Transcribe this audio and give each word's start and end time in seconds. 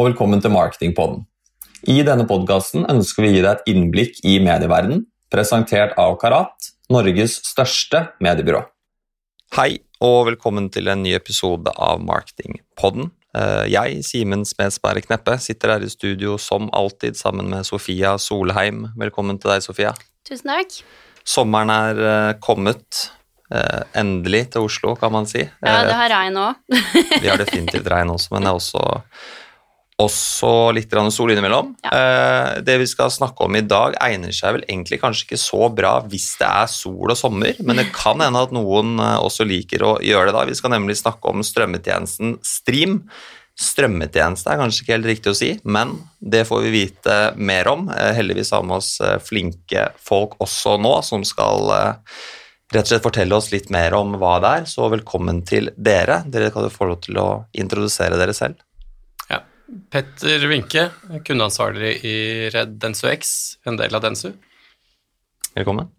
Og 0.00 0.06
velkommen 0.08 0.40
til 0.40 0.52
Marketingpodden. 0.54 1.24
I 1.92 1.98
denne 2.06 2.24
podkasten 2.28 2.86
ønsker 2.88 3.24
vi 3.24 3.30
å 3.30 3.34
gi 3.34 3.42
deg 3.44 3.50
et 3.58 3.66
innblikk 3.72 4.20
i 4.24 4.38
medieverdenen, 4.40 5.02
presentert 5.32 5.92
av 6.00 6.14
Karat, 6.22 6.70
Norges 6.92 7.34
største 7.44 8.06
mediebyrå. 8.24 8.62
Hei, 9.58 9.82
og 10.00 10.30
velkommen 10.30 10.70
til 10.72 10.88
en 10.88 11.02
ny 11.04 11.12
episode 11.18 11.72
av 11.76 12.00
Marketingpodden. 12.06 13.10
Eh, 13.36 13.66
Jeg, 13.74 14.00
Simen 14.06 14.46
Smedsberg 14.48 15.04
Kneppe, 15.04 15.36
sitter 15.42 15.74
her 15.74 15.84
i 15.84 15.92
studio 15.92 16.38
som 16.40 16.70
alltid 16.72 17.18
sammen 17.20 17.50
med 17.52 17.68
Sofia 17.68 18.16
Solheim. 18.18 18.86
Velkommen 18.98 19.36
til 19.42 19.52
deg, 19.52 19.66
Sofia. 19.66 19.92
Tusen 20.26 20.48
takk. 20.54 20.80
Sommeren 21.28 21.70
er 21.76 22.00
eh, 22.06 22.32
kommet. 22.40 23.10
eh, 23.52 23.84
Endelig 24.00 24.46
til 24.54 24.64
Oslo, 24.64 24.96
kan 24.96 25.12
man 25.12 25.26
si. 25.28 25.44
Ja, 25.44 25.84
det 25.84 25.98
har 25.98 26.08
regn 26.16 26.40
òg. 26.40 26.64
Vi 27.22 27.28
har 27.28 27.36
definitivt 27.42 27.86
regn 27.90 28.10
også, 28.16 28.32
men 28.32 28.46
det 28.48 28.52
er 28.54 28.58
også, 28.62 29.02
også 30.00 30.50
litt 30.74 30.92
sol 31.12 31.32
innimellom. 31.32 31.74
Ja. 31.84 31.90
Eh, 31.90 32.60
det 32.66 32.78
vi 32.82 32.88
skal 32.88 33.12
snakke 33.12 33.46
om 33.46 33.56
i 33.56 33.64
dag, 33.64 33.96
egner 34.02 34.32
seg 34.34 34.56
vel 34.56 34.64
egentlig 34.66 35.00
kanskje 35.02 35.26
ikke 35.26 35.40
så 35.40 35.68
bra 35.74 35.98
hvis 36.10 36.32
det 36.40 36.48
er 36.48 36.70
sol 36.70 37.12
og 37.12 37.18
sommer, 37.18 37.58
men 37.64 37.80
det 37.80 37.90
kan 37.94 38.20
hende 38.22 38.44
at 38.46 38.54
noen 38.54 38.98
eh, 39.00 39.18
også 39.20 39.46
liker 39.48 39.84
å 39.86 39.92
gjøre 40.04 40.30
det 40.30 40.38
da. 40.38 40.46
Vi 40.48 40.56
skal 40.58 40.74
nemlig 40.76 40.98
snakke 41.00 41.32
om 41.32 41.44
strømmetjenesten 41.46 42.38
Stream. 42.46 43.02
Strømmetjeneste 43.60 44.52
er 44.52 44.60
kanskje 44.60 44.84
ikke 44.84 44.96
helt 44.96 45.10
riktig 45.10 45.32
å 45.34 45.36
si, 45.36 45.50
men 45.68 45.98
det 46.18 46.46
får 46.48 46.64
vi 46.64 46.74
vite 46.78 47.18
mer 47.36 47.68
om. 47.72 47.88
Eh, 47.92 48.12
Heldigvis 48.16 48.54
har 48.56 48.64
vi 48.64 48.70
med 48.72 48.80
oss 48.80 48.94
flinke 49.26 49.90
folk 50.00 50.38
også 50.40 50.78
nå, 50.80 50.96
som 51.06 51.26
skal 51.28 51.68
rett 52.70 52.86
og 52.86 52.90
slett 52.92 53.04
fortelle 53.04 53.34
oss 53.34 53.50
litt 53.52 53.68
mer 53.74 53.94
om 53.98 54.14
hva 54.20 54.38
det 54.40 54.56
er. 54.60 54.66
Så 54.70 54.88
velkommen 54.92 55.42
til 55.46 55.72
dere. 55.76 56.22
Dere 56.30 56.52
kan 56.54 56.66
jo 56.66 56.72
få 56.72 56.88
lov 56.92 57.00
til 57.04 57.18
å 57.20 57.28
introdusere 57.58 58.18
dere 58.20 58.36
selv. 58.36 58.60
Petter 59.90 60.42
Winke, 60.50 60.88
kundeansvarlig 61.26 61.92
i 62.06 62.16
Red 62.50 62.74
Densu 62.82 63.06
X, 63.10 63.56
en 63.66 63.76
del 63.78 63.94
av 63.94 64.02
Densu. 64.02 64.32
Velkommen. 65.54 65.90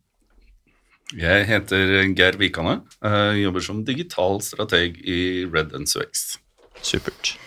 Jeg 1.15 1.45
heter 1.47 1.93
Geir 2.15 2.37
Vikane. 2.39 2.81
eh, 3.03 3.39
jobber 3.41 3.63
som 3.63 3.83
digital 3.87 4.41
strateg 4.43 4.99
i 5.03 5.45
Red 5.45 5.71
X. 5.75 6.37
Supert. 6.81 7.37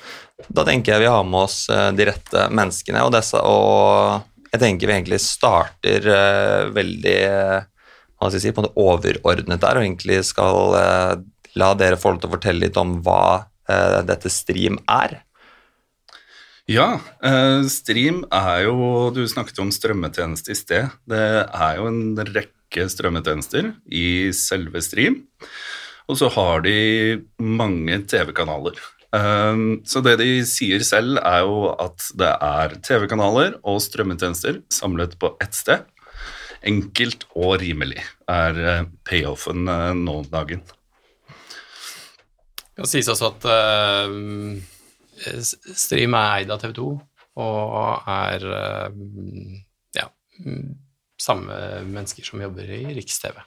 Da 0.49 0.65
tenker 0.65 0.93
jeg 0.93 1.05
vi 1.05 1.13
har 1.13 1.25
med 1.25 1.41
oss 1.45 1.69
eh, 1.69 1.91
de 1.93 2.09
rette 2.09 2.49
menneskene, 2.51 3.05
og, 3.05 3.13
disse, 3.13 3.41
og 3.41 4.49
jeg 4.53 4.61
tenker 4.61 4.89
vi 4.89 4.97
egentlig 4.97 5.21
starter 5.21 6.09
eh, 6.09 6.73
veldig 6.73 7.19
hva 8.17 8.31
skal 8.31 8.39
jeg 8.39 8.47
si, 8.47 8.57
på 8.57 8.65
det 8.65 8.73
overordnet 8.81 9.61
der, 9.61 9.77
og 9.77 9.85
egentlig 9.85 10.23
skal 10.25 10.73
la 11.61 11.75
dere 11.79 12.01
få 12.01 12.15
lov 12.15 12.23
til 12.23 12.31
å 12.31 12.35
fortelle 12.39 12.65
litt 12.65 12.81
om 12.81 12.97
hva 13.05 13.45
eh, 13.69 14.01
dette 14.09 14.33
Stream 14.33 14.81
er. 14.89 15.21
Ja, 16.71 16.99
eh, 17.23 17.63
Stream 17.69 18.23
er 18.33 18.63
jo 18.65 19.11
Du 19.13 19.21
snakket 19.29 19.59
jo 19.59 19.67
om 19.67 19.73
strømmetjeneste 19.75 20.55
i 20.55 20.57
sted. 20.57 20.91
Det 21.09 21.21
er 21.45 21.77
jo 21.77 21.89
en 21.91 22.17
rekke 22.25 22.87
strømmetjenester 22.91 23.69
i 23.93 24.33
selve 24.33 24.81
Stream. 24.83 25.23
Og 26.09 26.17
så 26.21 26.29
har 26.33 26.65
de 26.65 27.21
mange 27.39 27.99
TV-kanaler. 28.09 28.81
Eh, 29.15 29.61
så 29.85 30.03
det 30.05 30.17
de 30.23 30.31
sier 30.49 30.81
selv, 30.85 31.19
er 31.21 31.45
jo 31.45 31.69
at 31.77 32.09
det 32.17 32.33
er 32.33 32.79
TV-kanaler 32.85 33.59
og 33.63 33.83
strømmetjenester 33.85 34.63
samlet 34.73 35.19
på 35.21 35.35
ett 35.45 35.55
sted. 35.55 35.85
Enkelt 36.65 37.27
og 37.37 37.59
rimelig 37.61 38.01
er 38.27 38.57
eh, 38.65 38.85
payoffen 39.05 39.67
nå 39.69 40.21
om 40.23 40.31
dagen. 40.33 40.65
Det 42.75 42.81
kan 42.83 42.89
sies 42.91 43.07
altså 43.13 43.35
at 43.37 43.45
S- 43.45 44.74
Stream 45.75 46.17
er 46.19 46.41
eid 46.41 46.53
av 46.53 46.63
TV 46.63 46.75
2 46.79 46.89
og 47.45 48.11
er 48.11 48.45
eh, 48.47 48.99
ja, 49.99 50.07
mm, 50.45 50.69
samme 51.21 51.57
mennesker 51.89 52.27
som 52.27 52.43
jobber 52.43 52.69
i 52.77 52.85
Riks-TV. 52.95 53.41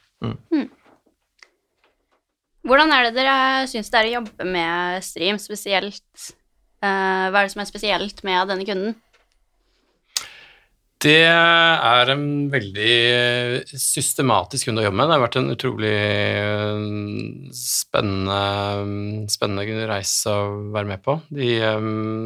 Hvordan 2.67 2.91
er 2.91 3.07
det 3.07 3.15
dere 3.15 3.67
syns 3.71 3.87
det 3.93 3.99
er 3.99 4.09
å 4.09 4.15
jobbe 4.17 4.47
med 4.51 5.05
Stream 5.07 5.39
spesielt? 5.39 6.31
Eh, 6.83 7.27
hva 7.31 7.39
er 7.39 7.47
det 7.47 7.53
som 7.53 7.63
er 7.63 7.69
spesielt 7.69 8.23
med 8.27 8.51
denne 8.51 8.67
kunden? 8.67 8.97
Det 10.97 11.27
er 11.29 12.09
en 12.09 12.47
veldig 12.49 12.93
systematisk 13.69 14.71
hund 14.71 14.81
å 14.81 14.87
jobbe 14.87 14.97
med. 14.97 15.11
Det 15.11 15.13
har 15.13 15.21
vært 15.21 15.37
en 15.37 15.53
utrolig 15.53 15.93
eh, 15.93 16.79
spennende, 17.53 19.27
spennende 19.29 19.85
reise 19.91 20.33
å 20.33 20.55
være 20.73 20.89
med 20.95 21.03
på. 21.05 21.19
De, 21.29 21.51
eh, 21.61 21.77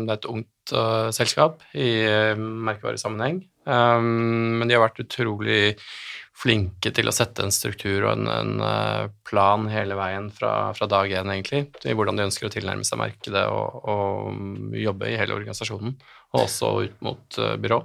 det 0.07 0.15
er 0.15 0.15
et 0.15 0.29
ungt 0.31 0.71
eh, 0.71 1.09
selskap 1.19 1.67
i 1.75 1.89
eh, 2.07 2.39
merkevaresammenheng, 2.39 3.43
eh, 3.67 3.99
men 4.07 4.71
de 4.71 4.79
har 4.79 4.85
vært 4.87 5.03
utrolig 5.03 5.75
flinke 6.41 6.89
til 6.95 7.11
å 7.11 7.13
sette 7.13 7.43
en 7.43 7.51
struktur 7.53 8.05
og 8.05 8.15
en, 8.15 8.27
en 8.31 8.67
eh, 8.71 9.05
plan 9.27 9.67
hele 9.69 9.99
veien 9.99 10.31
fra, 10.33 10.71
fra 10.77 10.87
dag 10.89 11.11
én, 11.11 11.35
egentlig, 11.35 11.65
i 11.83 11.93
hvordan 11.97 12.17
de 12.17 12.29
ønsker 12.29 12.47
å 12.47 12.55
tilnærme 12.55 12.87
seg 12.87 13.03
markedet 13.03 13.49
og, 13.51 13.83
og 13.83 14.77
jobbe 14.79 15.11
i 15.11 15.19
hele 15.19 15.35
organisasjonen, 15.35 15.99
og 16.31 16.45
også 16.47 16.77
ut 16.87 17.01
mot 17.03 17.43
eh, 17.43 17.57
byrå. 17.59 17.83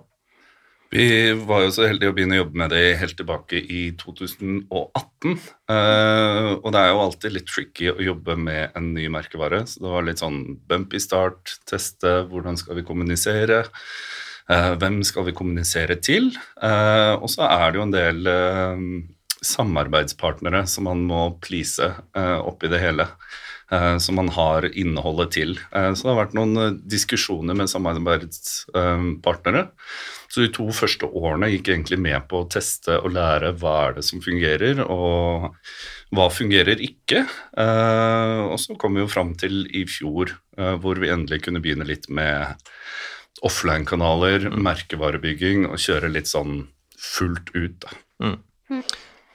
Vi 0.90 1.32
var 1.48 1.64
jo 1.64 1.72
så 1.74 1.88
heldige 1.88 2.12
å 2.12 2.14
begynne 2.14 2.36
å 2.36 2.42
jobbe 2.44 2.60
med 2.60 2.70
det 2.70 2.82
helt 3.00 3.16
tilbake 3.18 3.58
i 3.58 3.80
2018. 3.98 5.32
Eh, 5.72 6.50
og 6.60 6.68
det 6.72 6.82
er 6.82 6.92
jo 6.92 7.00
alltid 7.02 7.34
litt 7.34 7.48
tricky 7.50 7.88
å 7.90 8.04
jobbe 8.04 8.36
med 8.38 8.76
en 8.78 8.92
ny 8.94 9.08
merkevare. 9.10 9.64
Så 9.66 9.82
det 9.82 9.90
var 9.90 10.06
litt 10.06 10.22
sånn 10.22 10.38
bumpy 10.70 11.00
start, 11.02 11.56
teste 11.66 12.20
hvordan 12.30 12.58
skal 12.60 12.78
vi 12.78 12.86
kommunisere. 12.86 13.64
eh, 14.48 14.72
hvem 14.78 15.02
skal 15.02 15.26
vi 15.26 15.34
kommunisere 15.34 15.98
til? 15.98 16.30
Eh, 16.62 17.14
og 17.18 17.26
så 17.34 17.48
er 17.50 17.72
det 17.72 17.80
jo 17.80 17.86
en 17.88 17.96
del 17.96 18.30
samarbeidspartnere 19.42 20.66
som 20.70 20.86
man 20.86 21.02
må 21.06 21.26
please 21.42 21.82
oppi 22.14 22.70
det 22.70 22.80
hele. 22.80 23.10
Eh, 23.72 23.96
som 24.02 24.18
man 24.20 24.28
har 24.34 24.66
innholdet 24.72 25.32
til. 25.36 25.56
Eh, 25.72 25.92
så 25.94 26.06
det 26.06 26.12
har 26.12 26.20
vært 26.24 26.36
noen 26.38 26.60
eh, 26.62 26.76
diskusjoner 26.96 27.56
med 27.58 27.70
samarbeidspartnere. 27.72 29.66
Så 30.28 30.42
de 30.42 30.50
to 30.52 30.66
første 30.74 31.06
årene 31.06 31.48
gikk 31.52 31.68
jeg 31.68 31.78
egentlig 31.78 32.00
med 32.02 32.26
på 32.30 32.42
å 32.42 32.48
teste 32.50 32.98
og 32.98 33.14
lære 33.14 33.54
hva 33.60 33.76
er 33.86 33.98
det 33.98 34.04
som 34.08 34.22
fungerer, 34.24 34.82
og 34.84 35.52
hva 36.14 36.26
fungerer 36.32 36.82
ikke. 36.82 37.24
Eh, 37.56 38.40
og 38.50 38.58
så 38.62 38.76
kom 38.80 38.98
vi 38.98 39.04
jo 39.04 39.10
fram 39.10 39.34
til 39.38 39.64
i 39.70 39.86
fjor, 39.90 40.34
eh, 40.58 40.74
hvor 40.82 41.00
vi 41.02 41.12
endelig 41.14 41.44
kunne 41.46 41.62
begynne 41.64 41.88
litt 41.88 42.10
med 42.10 42.58
offline-kanaler, 43.46 44.48
merkevarebygging, 44.56 45.66
og 45.70 45.80
kjøre 45.82 46.12
litt 46.12 46.30
sånn 46.30 46.64
fullt 46.96 47.52
ut. 47.54 47.84
da. 47.84 47.96
Eh, 48.26 48.82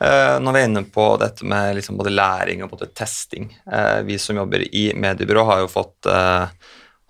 når 0.02 0.56
vi 0.56 0.60
er 0.62 0.66
inne 0.66 0.82
på 0.90 1.04
dette 1.22 1.46
med 1.46 1.76
liksom 1.78 2.00
både 2.00 2.14
læring 2.14 2.64
og 2.66 2.72
både 2.72 2.88
testing 2.98 3.52
eh, 3.70 4.00
Vi 4.08 4.16
som 4.18 4.40
jobber 4.40 4.64
i 4.66 4.88
mediebyrå, 4.98 5.44
har 5.46 5.60
jo 5.62 5.68
fått 5.70 6.10
eh, 6.10 6.48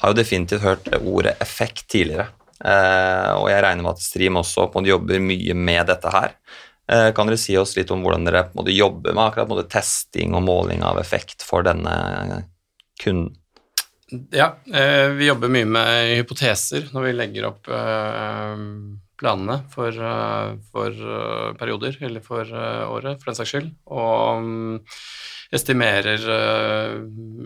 har 0.01 0.11
jo 0.11 0.17
definitivt 0.17 0.65
hørt 0.65 0.87
ordet 0.97 1.35
effekt 1.43 1.85
tidligere. 1.93 2.27
Eh, 2.65 3.31
og 3.37 3.47
jeg 3.51 3.61
regner 3.63 3.85
med 3.85 3.93
at 3.93 4.03
Stream 4.03 4.39
også 4.41 4.67
på 4.73 4.81
en 4.81 4.89
jobber 4.89 5.21
mye 5.23 5.55
med 5.57 5.87
dette 5.89 6.13
her. 6.13 6.33
Eh, 6.91 7.09
kan 7.15 7.29
dere 7.29 7.39
si 7.39 7.55
oss 7.57 7.75
litt 7.77 7.91
om 7.93 8.01
hvordan 8.03 8.25
dere 8.27 8.47
måte 8.57 8.73
jobber 8.73 9.13
med 9.13 9.27
akkurat 9.27 9.51
måte 9.51 9.69
testing 9.71 10.33
og 10.37 10.45
måling 10.47 10.81
av 10.85 10.99
effekt 11.01 11.45
for 11.45 11.65
denne 11.67 12.43
kunden? 13.01 13.35
Ja, 14.35 14.57
eh, 14.73 15.07
vi 15.15 15.29
jobber 15.29 15.53
mye 15.53 15.69
med 15.69 16.17
hypoteser 16.17 16.89
når 16.91 17.05
vi 17.05 17.13
legger 17.15 17.47
opp 17.53 17.69
eh, 17.71 18.65
planene 19.21 19.61
for, 19.69 19.93
eh, 19.93 20.55
for 20.73 20.89
eh, 20.89 21.53
perioder, 21.59 21.97
eller 22.01 22.23
for 22.25 22.41
eh, 22.41 22.85
året, 22.89 23.21
for 23.21 23.31
den 23.31 23.37
saks 23.37 23.53
skyld. 23.53 23.69
Og 23.93 24.45
mm, 24.45 24.75
estimerer 25.51 26.21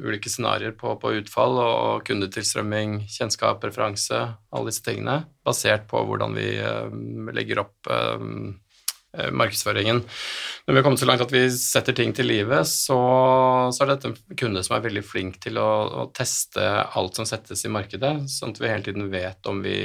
ulike 0.05 0.29
scenarioer 0.29 0.75
på, 0.77 0.93
på 1.01 1.15
utfall 1.19 1.57
og 1.57 2.03
kundetilstrømming, 2.05 2.99
kjennskap, 3.09 3.63
referanse, 3.65 4.19
alle 4.53 4.69
disse 4.69 4.85
tingene, 4.85 5.23
basert 5.45 5.87
på 5.89 6.03
hvordan 6.05 6.37
vi 6.37 6.51
legger 7.33 7.63
opp 7.63 7.89
markedsføringen. 9.31 10.01
Når 10.65 10.73
vi 10.73 10.79
har 10.79 10.85
kommet 10.85 11.01
så 11.01 11.07
langt 11.09 11.23
at 11.25 11.33
vi 11.33 11.43
setter 11.53 11.95
ting 11.97 12.13
til 12.15 12.29
livet, 12.29 12.67
så, 12.69 12.97
så 13.69 13.85
er 13.85 13.93
dette 13.93 14.11
en 14.11 14.37
kunde 14.39 14.63
som 14.65 14.77
er 14.77 14.85
veldig 14.87 15.05
flink 15.05 15.39
til 15.43 15.59
å, 15.61 15.69
å 16.03 16.07
teste 16.15 16.63
alt 16.65 17.19
som 17.19 17.27
settes 17.29 17.65
i 17.67 17.73
markedet, 17.73 18.15
sånn 18.31 18.55
at 18.55 18.61
vi 18.63 18.71
hele 18.71 18.87
tiden 18.87 19.09
vet 19.13 19.51
om 19.51 19.61
vi 19.65 19.77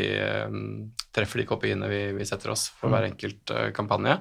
um, 0.49 0.91
treffer 1.15 1.43
de 1.43 1.49
kopiene 1.51 1.91
vi, 1.91 2.03
vi 2.17 2.29
setter 2.29 2.55
oss 2.55 2.71
for 2.81 2.93
hver 2.93 3.11
enkelt 3.11 3.55
uh, 3.55 3.69
kampanje. 3.77 4.21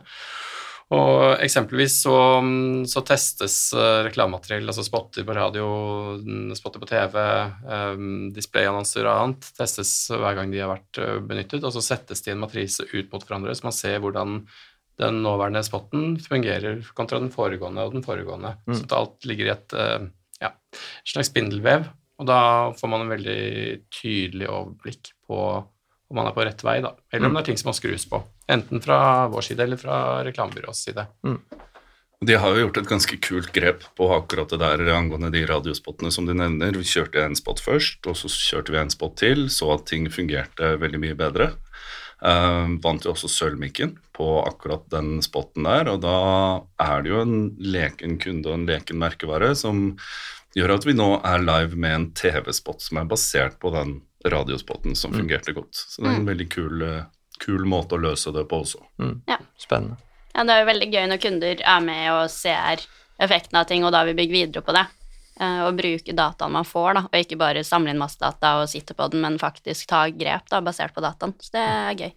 Og 0.90 1.38
eksempelvis 1.38 2.00
så, 2.02 2.16
så 2.90 3.02
testes 3.06 3.56
eh, 3.78 4.00
reklamemateriell, 4.08 4.66
altså 4.66 4.82
spotter 4.82 5.26
på 5.26 5.36
radio, 5.38 5.68
mm, 6.18 6.56
spotter 6.58 6.82
på 6.82 6.90
TV, 6.90 7.20
displayannonser 8.34 9.06
og 9.06 9.12
annet, 9.14 9.52
testes 9.60 9.92
hver 10.10 10.40
gang 10.40 10.50
de 10.50 10.64
har 10.64 10.72
vært 10.72 11.02
eh, 11.04 11.20
benyttet, 11.22 11.62
og 11.62 11.76
så 11.76 11.84
settes 11.86 12.26
de 12.26 12.32
i 12.32 12.34
en 12.34 12.42
matrise 12.42 12.88
ut 12.90 13.14
mot 13.14 13.22
hverandre, 13.22 13.54
så 13.54 13.70
man 13.70 13.78
ser 13.78 14.02
hvordan 14.02 14.40
den 15.00 15.22
nåværende 15.24 15.64
spotten 15.66 16.18
fungerer 16.22 16.82
kontra 16.98 17.22
den 17.22 17.32
foregående 17.34 17.86
og 17.88 17.96
den 17.96 18.06
foregående. 18.06 18.56
Så 18.68 18.86
alt 18.98 19.28
ligger 19.30 19.50
i 19.50 19.54
et 19.56 19.76
eh, 19.80 20.10
ja, 20.44 20.54
slags 21.08 21.32
spindelvev 21.32 21.88
Og 22.20 22.28
da 22.28 22.42
får 22.76 22.92
man 22.92 23.06
en 23.06 23.14
veldig 23.14 23.42
tydelig 23.96 24.50
overblikk 24.52 25.14
på 25.28 25.40
om 26.10 26.18
man 26.18 26.26
er 26.26 26.34
på 26.34 26.42
rett 26.42 26.64
vei, 26.66 26.80
da. 26.82 26.96
Eller 27.14 27.30
om 27.30 27.36
det 27.38 27.44
er 27.44 27.48
ting 27.52 27.60
som 27.62 27.70
må 27.70 27.76
skrus 27.78 28.08
på. 28.10 28.18
Enten 28.50 28.82
fra 28.82 29.28
vår 29.30 29.46
side 29.46 29.62
eller 29.62 29.78
fra 29.78 30.24
reklamebyråets 30.26 30.88
side. 30.88 31.04
De 32.26 32.36
har 32.36 32.52
jo 32.52 32.66
gjort 32.66 32.80
et 32.82 32.90
ganske 32.90 33.18
kult 33.24 33.52
grep 33.56 33.86
på 33.96 34.10
akkurat 34.12 34.50
det 34.52 34.60
der 34.60 34.82
angående 34.92 35.30
de 35.32 35.46
radiospottene 35.48 36.12
som 36.12 36.26
de 36.28 36.34
nevner. 36.36 36.76
Vi 36.76 36.84
kjørte 36.84 37.22
en 37.24 37.38
spot 37.38 37.62
først, 37.64 38.02
og 38.10 38.18
så 38.20 38.32
kjørte 38.34 38.74
vi 38.74 38.82
en 38.82 38.92
spot 38.92 39.16
til, 39.22 39.46
så 39.54 39.70
at 39.78 39.86
ting 39.88 40.10
fungerte 40.12 40.74
veldig 40.82 41.00
mye 41.06 41.20
bedre. 41.20 41.52
Uh, 42.20 42.76
vant 42.84 43.06
jo 43.06 43.14
også 43.14 43.30
sølvmikken 43.32 43.94
på 44.16 44.28
akkurat 44.44 44.84
den 44.92 45.22
spotten 45.24 45.64
der, 45.64 45.88
og 45.88 46.02
da 46.04 46.18
er 46.84 47.06
det 47.06 47.14
jo 47.14 47.22
en 47.24 47.38
leken 47.64 48.18
kunde 48.20 48.52
og 48.52 48.58
en 48.58 48.68
leken 48.68 49.00
merkevare 49.00 49.54
som 49.56 49.94
gjør 50.58 50.76
at 50.76 50.88
vi 50.88 50.98
nå 50.98 51.08
er 51.24 51.46
live 51.46 51.80
med 51.80 51.96
en 51.96 52.10
TV-spot 52.18 52.84
som 52.84 53.00
er 53.00 53.08
basert 53.08 53.56
på 53.62 53.72
den 53.72 54.00
radiospotten 54.28 54.98
som 55.00 55.16
fungerte 55.16 55.54
godt. 55.56 55.76
Så 55.76 56.04
det 56.04 56.12
er 56.12 56.20
en 56.20 56.28
veldig 56.28 56.48
kul, 56.52 56.82
eh, 56.84 57.08
kul 57.40 57.64
måte 57.70 57.96
å 57.96 58.04
løse 58.04 58.34
det 58.36 58.44
på 58.50 58.64
også. 58.66 58.82
Spennende. 59.62 60.00
Ja, 60.34 60.44
det 60.44 60.56
er 60.56 60.64
jo 60.64 60.72
veldig 60.74 60.90
gøy 60.92 61.06
når 61.08 61.22
kunder 61.24 61.62
er 61.64 61.84
med 61.86 62.06
og 62.14 62.32
ser 62.34 62.84
effekten 63.20 63.60
av 63.60 63.68
ting, 63.70 63.86
og 63.86 63.94
da 63.96 64.04
vil 64.08 64.18
bygge 64.18 64.36
videre 64.36 64.66
på 64.66 64.76
det. 64.76 64.86
Eh, 65.40 65.62
Og 65.66 65.80
bruke 65.80 66.16
dataen 66.16 66.54
man 66.56 66.68
får, 66.68 66.92
da, 66.98 67.06
og 67.10 67.18
ikke 67.20 67.40
bare 67.40 67.66
samle 67.68 67.94
inn 67.94 68.02
masse 68.02 68.20
data 68.22 68.58
og 68.62 68.70
sitte 68.72 68.98
på 68.98 69.10
den, 69.14 69.24
men 69.26 69.40
faktisk 69.42 69.90
ta 69.90 70.06
grep 70.12 70.52
da, 70.52 70.62
basert 70.66 70.96
på 70.96 71.04
dataen. 71.06 71.36
Så 71.40 71.56
det 71.56 71.66
er 71.66 72.00
gøy. 72.04 72.14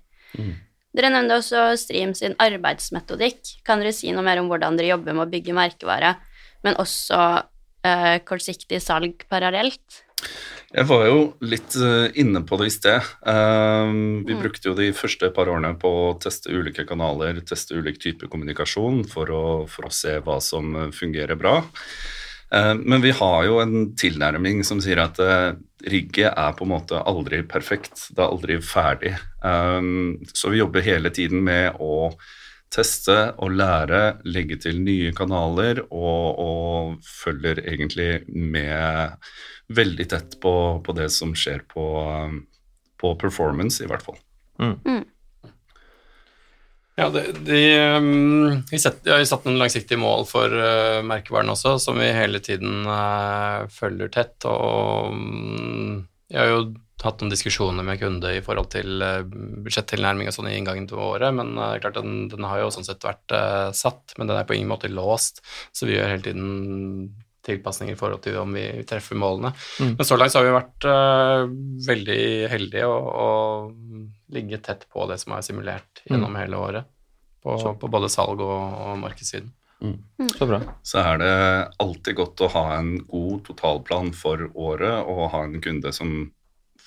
Dere 0.92 1.08
nevnte 1.12 1.38
også 1.40 1.64
Stream 1.80 2.12
sin 2.16 2.36
arbeidsmetodikk. 2.42 3.56
Kan 3.64 3.80
dere 3.80 3.94
si 3.96 4.12
noe 4.12 4.24
mer 4.26 4.42
om 4.42 4.50
hvordan 4.52 4.76
dere 4.76 4.92
jobber 4.92 5.16
med 5.16 5.26
å 5.26 5.32
bygge 5.32 5.56
merkevare, 5.56 6.16
men 6.66 6.76
også 6.80 7.20
eh, 7.88 8.16
kortsiktig 8.28 8.80
salg 8.84 9.24
parallelt? 9.32 10.02
Jeg 10.72 10.88
var 10.88 11.02
jo 11.04 11.16
litt 11.44 11.74
eh, 11.76 12.08
inne 12.20 12.40
på 12.48 12.56
det 12.60 12.70
i 12.70 12.72
sted. 12.72 13.08
Um, 13.28 14.22
vi 14.24 14.36
brukte 14.38 14.70
jo 14.70 14.76
de 14.78 14.88
første 14.96 15.28
par 15.36 15.50
årene 15.52 15.74
på 15.80 15.90
å 16.06 16.14
teste 16.22 16.52
ulike 16.52 16.86
kanaler, 16.88 17.42
teste 17.44 17.76
ulik 17.76 18.00
type 18.00 18.28
kommunikasjon 18.32 19.02
for 19.10 19.32
å, 19.32 19.44
for 19.68 19.88
å 19.88 19.92
se 19.92 20.16
hva 20.24 20.38
som 20.44 20.72
eh, 20.76 20.90
fungerer 20.96 21.36
bra. 21.40 21.58
Eh, 22.54 22.74
men 22.74 23.00
vi 23.00 23.10
har 23.10 23.44
jo 23.48 23.58
en 23.62 23.92
tilnærming 23.96 24.60
som 24.66 24.80
sier 24.84 25.00
at 25.00 25.18
uh, 25.22 25.54
rigget 25.88 26.34
er 26.36 26.52
på 26.56 26.66
en 26.66 26.74
måte 26.74 27.00
aldri 27.00 27.40
perfekt. 27.48 28.08
Det 28.12 28.20
er 28.20 28.28
aldri 28.28 28.58
ferdig. 28.64 29.14
Um, 29.40 30.20
så 30.34 30.52
vi 30.52 30.60
jobber 30.60 30.84
hele 30.84 31.12
tiden 31.14 31.42
med 31.46 31.80
å 31.80 32.12
teste 32.72 33.16
og 33.42 33.52
lære, 33.56 34.02
legge 34.24 34.56
til 34.62 34.80
nye 34.84 35.12
kanaler, 35.16 35.82
og, 35.92 36.38
og 36.40 36.94
følger 37.04 37.60
egentlig 37.66 38.22
med 38.28 39.16
veldig 39.72 40.06
tett 40.08 40.38
på, 40.40 40.54
på 40.84 40.94
det 40.96 41.10
som 41.12 41.34
skjer 41.36 41.66
på, 41.68 41.86
på 43.00 43.14
performance, 43.20 43.82
i 43.84 43.90
hvert 43.90 44.04
fall. 44.04 44.20
Ja, 47.00 47.08
det, 47.08 47.24
de, 47.46 47.60
um, 47.96 48.62
vi, 48.68 48.78
setter, 48.78 49.06
vi 49.06 49.14
har 49.14 49.24
satt 49.28 49.46
noen 49.48 49.60
langsiktige 49.62 50.00
mål 50.00 50.26
for 50.28 50.52
uh, 50.52 51.00
merkevaren 51.08 51.52
også, 51.54 51.78
som 51.80 51.96
vi 51.96 52.10
hele 52.12 52.42
tiden 52.44 52.84
uh, 52.84 53.64
følger 53.72 54.12
tett. 54.12 54.36
Og 54.44 55.14
um, 55.14 56.02
har 56.36 56.50
jo 56.50 56.60
hatt 57.02 57.22
noen 57.22 57.32
diskusjoner 57.32 57.86
med 57.86 58.00
kunde 58.00 58.34
i 58.36 58.42
forhold 58.44 58.68
til 58.74 59.02
uh, 59.02 59.24
budsjettilnærming 59.24 60.28
og 60.30 60.36
sånn 60.36 60.50
i 60.52 60.56
inngangen 60.58 60.86
til 60.90 61.00
året, 61.02 61.32
men 61.34 61.56
uh, 61.58 61.78
klart 61.82 61.98
den, 61.98 62.26
den 62.32 62.46
har 62.46 62.60
jo 62.62 62.70
sånn 62.74 62.86
sett 62.86 63.04
vært 63.06 63.34
uh, 63.34 63.72
satt, 63.76 64.14
men 64.18 64.30
den 64.30 64.38
er 64.38 64.46
på 64.48 64.56
ingen 64.58 64.70
måte 64.70 64.92
låst, 64.92 65.42
så 65.72 65.88
vi 65.88 65.96
gjør 65.96 66.12
hele 66.12 66.26
tiden 66.28 66.52
tilpasninger 67.46 67.96
i 67.96 67.98
forhold 67.98 68.22
til 68.24 68.38
om 68.40 68.52
vi 68.54 68.64
treffer 68.88 69.18
målene. 69.18 69.52
Men 69.80 70.06
så 70.06 70.18
langt 70.18 70.34
så 70.34 70.40
har 70.40 70.48
vi 70.48 70.54
vært 70.54 70.86
uh, 70.88 71.46
veldig 71.88 72.22
heldige 72.52 72.90
og, 72.90 73.08
og 73.26 74.34
ligget 74.34 74.64
tett 74.68 74.86
på 74.92 75.06
det 75.10 75.18
som 75.22 75.34
er 75.36 75.46
simulert 75.46 76.04
gjennom 76.08 76.38
hele 76.38 76.60
året, 76.60 76.92
på, 77.42 77.56
på 77.80 77.90
både 77.90 78.10
salg 78.12 78.40
og, 78.40 78.78
og 78.86 79.00
markedssiden. 79.02 79.50
Så 80.38 80.46
bra. 80.46 80.60
Så 80.86 81.00
er 81.02 81.18
det 81.18 81.34
alltid 81.82 82.14
godt 82.20 82.44
å 82.44 82.50
ha 82.54 82.62
en 82.76 82.94
god 83.10 83.42
totalplan 83.48 84.12
for 84.14 84.44
året 84.54 85.10
og 85.10 85.32
ha 85.34 85.42
en 85.48 85.58
kunde 85.64 85.90
som 85.94 86.30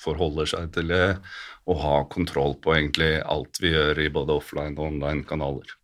forholder 0.06 0.48
seg 0.48 0.72
til 0.76 0.94
det 0.94 1.18
og 1.66 1.82
ha 1.82 1.96
kontroll 2.12 2.56
på 2.62 2.76
egentlig 2.76 3.18
alt 3.26 3.60
vi 3.62 3.74
gjør 3.74 4.00
i 4.06 4.12
både 4.14 4.38
offline 4.38 4.78
og 4.78 4.94
online 4.94 5.26
kanaler. 5.28 5.76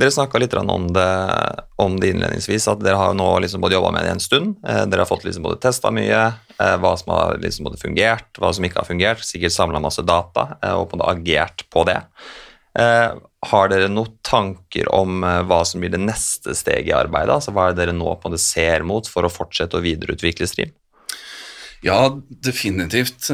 Dere 0.00 0.10
snakka 0.10 0.38
litt 0.40 0.54
om 0.54 0.92
det, 0.92 1.08
om 1.76 1.98
det 2.00 2.14
innledningsvis, 2.14 2.68
at 2.72 2.80
dere 2.80 2.96
har 2.96 3.12
nå 3.14 3.26
liksom 3.44 3.60
både 3.60 3.76
jobba 3.76 3.90
med 3.92 4.06
det 4.06 4.14
en 4.14 4.22
stund. 4.22 4.54
Eh, 4.64 4.86
dere 4.88 5.04
har 5.04 5.10
fått 5.10 5.26
liksom 5.26 5.44
både 5.44 5.60
testa 5.60 5.90
mye, 5.92 6.20
eh, 6.56 6.76
hva 6.80 6.94
som 6.96 7.12
har 7.12 7.36
liksom 7.42 7.68
både 7.68 7.80
fungert, 7.82 8.30
hva 8.40 8.48
som 8.56 8.64
ikke 8.64 8.80
har 8.80 8.88
fungert. 8.88 9.26
Sikkert 9.28 9.52
samla 9.52 9.82
masse 9.82 10.00
data 10.08 10.56
eh, 10.62 10.72
og 10.72 10.96
agert 11.04 11.66
på 11.68 11.84
det. 11.88 12.00
Har 13.50 13.68
dere 13.68 13.88
noen 13.90 14.12
tanker 14.22 14.86
om 14.94 15.24
hva 15.24 15.58
som 15.66 15.82
blir 15.82 15.90
det 15.90 15.98
neste 15.98 16.54
steget 16.54 16.92
i 16.92 16.94
arbeidet? 16.94 17.34
Altså 17.34 17.50
Hva 17.50 17.64
er 17.66 17.74
det 17.74 17.80
dere 17.80 17.94
nå 17.96 18.12
på 18.14 18.30
måte 18.30 18.38
ser 18.40 18.84
mot 18.86 19.08
for 19.10 19.26
å 19.26 19.32
fortsette 19.32 19.74
å 19.74 19.82
videreutvikle 19.82 20.46
Stream? 20.46 20.70
Ja, 21.82 22.12
definitivt. 22.30 23.26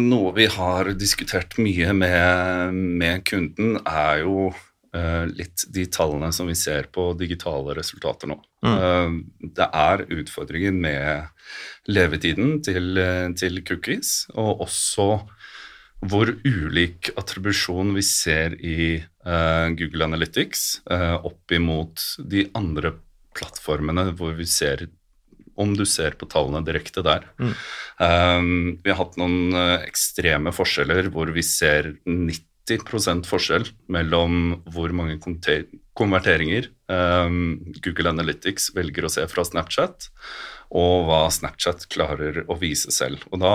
Noe 0.00 0.34
vi 0.34 0.48
har 0.50 0.90
diskutert 0.98 1.54
mye 1.62 1.94
med, 1.94 2.74
med 2.74 3.22
kunden, 3.30 3.78
er 3.86 4.24
jo 4.24 4.50
litt 5.30 5.64
de 5.70 5.84
tallene 5.86 6.32
som 6.34 6.48
vi 6.50 6.56
ser 6.58 6.88
på 6.90 7.12
digitale 7.18 7.76
resultater 7.78 8.26
nå. 8.30 8.40
Eh, 8.66 9.10
Det 9.56 9.68
er 9.72 10.06
utfordringer 10.10 10.72
med 10.72 11.28
levetiden 11.88 12.60
til, 12.62 12.98
eh, 12.98 13.28
til 13.38 13.62
cookies, 13.62 14.26
og 14.34 14.60
også 14.66 15.06
hvor 16.00 16.30
ulik 16.44 17.10
attribusjon 17.20 17.94
vi 17.94 18.02
ser 18.02 18.54
i 18.56 18.80
eh, 18.96 19.66
Google 19.76 20.04
Analytics 20.08 20.80
eh, 20.90 21.16
opp 21.22 21.52
imot 21.52 22.00
de 22.24 22.46
andre 22.56 22.94
plattformene 23.36 24.08
hvor 24.16 24.32
vi 24.38 24.46
ser 24.48 24.86
om 25.60 25.74
du 25.76 25.84
ser 25.84 26.14
på 26.16 26.24
tallene 26.30 26.62
direkte 26.64 27.02
der. 27.04 27.26
Um, 28.00 28.78
vi 28.80 28.88
har 28.88 28.96
hatt 28.96 29.18
noen 29.20 29.52
eh, 29.52 29.82
ekstreme 29.84 30.54
forskjeller 30.56 31.10
hvor 31.12 31.28
vi 31.36 31.42
ser 31.44 31.90
90 32.06 32.46
forskjell 32.78 33.66
mellom 33.88 34.62
hvor 34.70 34.92
mange 34.94 35.18
konverteringer 35.94 36.68
um, 36.90 37.58
Google 37.82 38.12
Analytics 38.12 38.70
velger 38.76 39.06
å 39.06 39.12
se 39.12 39.26
fra 39.30 39.44
Snapchat, 39.44 40.10
og 40.70 41.08
hva 41.08 41.24
Snapchat 41.32 41.88
klarer 41.90 42.44
å 42.48 42.56
vise 42.60 42.92
selv. 42.94 43.24
Og 43.32 43.42
da, 43.42 43.54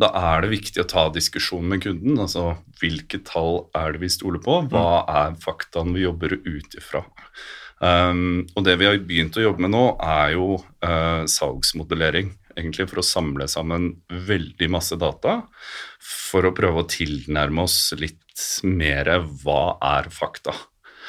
da 0.00 0.10
er 0.34 0.42
det 0.42 0.54
viktig 0.56 0.82
å 0.82 0.88
ta 0.90 1.08
diskusjon 1.14 1.68
med 1.70 1.84
kunden. 1.84 2.18
altså 2.18 2.56
Hvilke 2.80 3.22
tall 3.22 3.68
er 3.76 3.94
det 3.94 4.02
vi 4.02 4.10
stoler 4.10 4.42
på? 4.42 4.62
Hva 4.72 5.04
er 5.06 5.38
faktaene 5.40 5.94
vi 5.94 6.06
jobber 6.08 6.40
ut 6.42 6.78
ifra? 6.78 7.04
Um, 7.80 8.44
og 8.58 8.66
det 8.66 8.76
vi 8.76 8.90
har 8.90 8.98
begynt 9.06 9.38
å 9.38 9.46
jobbe 9.46 9.64
med 9.64 9.72
nå, 9.72 9.84
er 10.04 10.34
jo 10.34 10.58
uh, 10.58 11.24
salgsmodellering. 11.30 12.34
Egentlig 12.58 12.88
for 12.90 13.00
å 13.00 13.06
samle 13.06 13.46
sammen 13.48 13.92
veldig 14.10 14.68
masse 14.74 14.98
data 15.00 15.38
for 16.02 16.48
å 16.48 16.54
prøve 16.56 16.82
å 16.82 16.90
tilnærme 16.90 17.64
oss 17.64 17.94
litt 17.96 18.18
mer 18.66 19.12
hva 19.42 19.62
er 19.96 20.10
fakta. 20.14 20.54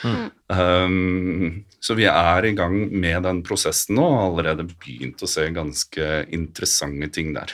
Um, 0.01 1.63
så 1.81 1.93
vi 1.97 2.07
er 2.09 2.45
i 2.47 2.53
gang 2.57 2.75
med 2.89 3.21
den 3.27 3.43
prosessen 3.45 3.99
nå 3.99 4.05
og 4.07 4.15
har 4.17 4.29
allerede 4.31 4.65
begynt 4.71 5.21
å 5.21 5.29
se 5.29 5.45
ganske 5.53 6.07
interessante 6.33 7.11
ting 7.13 7.35
der. 7.37 7.53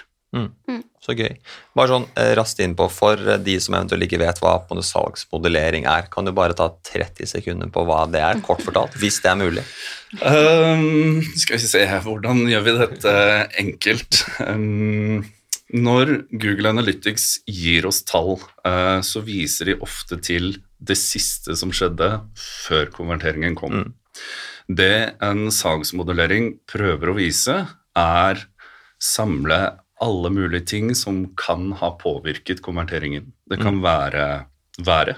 Så 1.01 1.13
gøy. 1.15 1.37
Bare 1.77 1.91
sånn 1.93 2.05
eh, 2.19 2.33
raskt 2.35 2.59
innpå, 2.63 2.89
for 2.91 3.21
de 3.39 3.53
som 3.63 3.77
eventuelt 3.77 4.03
ikke 4.07 4.19
vet 4.19 4.41
hva 4.43 4.57
på 4.67 4.75
salgsmodellering 4.83 5.87
er, 5.87 6.09
kan 6.11 6.27
du 6.27 6.33
bare 6.35 6.57
ta 6.57 6.67
30 6.89 7.29
sekunder 7.31 7.71
på 7.71 7.85
hva 7.87 8.01
det 8.11 8.23
er, 8.25 8.41
kort 8.43 8.63
fortalt, 8.65 8.97
hvis 9.01 9.21
det 9.23 9.31
er 9.31 9.39
mulig? 9.39 9.63
Um, 10.19 11.23
skal 11.37 11.61
vi 11.61 11.71
se, 11.71 11.85
hvordan 12.03 12.43
gjør 12.51 12.65
vi 12.65 12.75
dette 12.81 13.15
enkelt? 13.63 14.21
Um, 14.43 15.23
når 15.75 16.13
Google 16.31 16.71
Analytics 16.71 17.41
gir 17.49 17.87
oss 17.89 18.03
tall, 18.07 18.37
eh, 18.63 18.99
så 19.03 19.23
viser 19.25 19.71
de 19.71 19.79
ofte 19.83 20.19
til 20.23 20.55
det 20.79 20.95
siste 20.99 21.57
som 21.59 21.73
skjedde 21.75 22.09
før 22.39 22.91
konverteringen 22.93 23.57
kom. 23.57 23.93
Det 24.67 25.17
en 25.23 25.47
salgsmodellering 25.51 26.53
prøver 26.69 27.11
å 27.11 27.17
vise, 27.17 27.57
er 27.97 28.43
samle 29.01 29.59
alle 30.03 30.29
mulige 30.29 30.67
ting 30.73 30.93
som 30.95 31.23
kan 31.39 31.71
ha 31.79 31.91
påvirket 31.99 32.61
konverteringen. 32.65 33.31
Det 33.49 33.59
kan 33.59 33.81
være 33.81 34.45
været, 34.85 35.17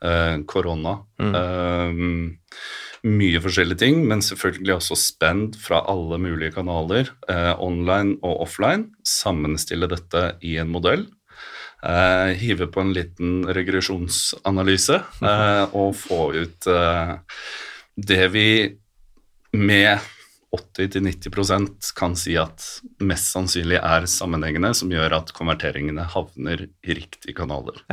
korona, 0.00 0.44
korona, 0.46 0.92
eh, 1.18 2.02
mye 3.06 3.40
forskjellige 3.42 3.82
ting, 3.84 4.00
men 4.08 4.22
selvfølgelig 4.24 4.74
også 4.78 4.98
spend 4.98 5.58
fra 5.62 5.82
alle 5.90 6.18
mulige 6.22 6.54
kanaler, 6.56 7.12
eh, 7.30 7.54
online 7.62 8.16
og 8.22 8.42
offline. 8.46 8.90
Sammenstille 9.06 9.88
dette 9.90 10.32
i 10.42 10.56
en 10.58 10.72
modell. 10.72 11.06
Eh, 11.82 12.34
hive 12.34 12.66
på 12.66 12.82
en 12.82 12.92
liten 12.92 13.44
regresjonsanalyse 13.54 14.96
eh, 15.22 15.74
og 15.78 15.92
få 15.94 16.32
ut 16.34 16.66
eh, 16.66 17.12
det 17.94 18.24
vi 18.34 18.48
med 19.54 20.02
80-90% 20.50 21.92
kan 21.94 22.16
si 22.18 22.34
at 22.40 22.64
mest 23.04 23.30
sannsynlig 23.30 23.78
er 23.78 24.08
sammenhengende, 24.10 24.72
som 24.74 24.90
gjør 24.90 25.20
at 25.20 25.30
konverteringene 25.36 26.06
havner 26.16 26.66
i 26.66 26.96
riktige 26.98 27.36
kanaler. 27.36 27.84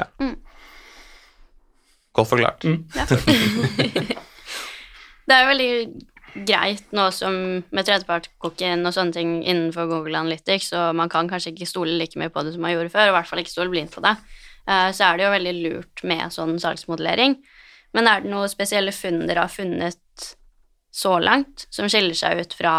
Godt 2.15 2.31
forklart. 2.31 2.65
Det 5.25 5.35
er 5.35 5.43
jo 5.43 5.51
veldig 5.53 5.69
greit 6.45 6.91
nå 6.95 7.05
som 7.15 7.35
med 7.63 7.87
tredjepartkokken 7.87 8.83
og 8.85 8.93
sånne 8.95 9.15
ting 9.15 9.35
innenfor 9.43 9.87
Google 9.89 10.19
Analytics, 10.19 10.73
og 10.75 10.97
man 10.99 11.11
kan 11.11 11.29
kanskje 11.31 11.53
ikke 11.53 11.69
stole 11.69 11.95
like 11.99 12.19
mye 12.19 12.33
på 12.33 12.43
det 12.43 12.55
som 12.55 12.65
man 12.65 12.75
gjorde 12.75 12.91
før, 12.93 13.07
og 13.07 13.13
i 13.13 13.17
hvert 13.17 13.29
fall 13.29 13.41
ikke 13.43 13.53
stole 13.53 13.71
blindt 13.71 13.95
på 13.95 14.03
det, 14.03 14.15
eh, 14.67 14.89
så 14.91 15.07
er 15.07 15.17
det 15.17 15.25
jo 15.25 15.35
veldig 15.35 15.55
lurt 15.61 16.03
med 16.03 16.35
sånn 16.35 16.57
salgsmodellering. 16.61 17.37
Men 17.95 18.11
er 18.11 18.21
det 18.21 18.31
noen 18.33 18.51
spesielle 18.51 18.91
funn 18.91 19.23
dere 19.29 19.47
har 19.47 19.53
funnet 19.53 20.29
så 20.91 21.17
langt, 21.23 21.67
som 21.71 21.87
skiller 21.91 22.15
seg 22.17 22.43
ut 22.43 22.55
fra 22.55 22.75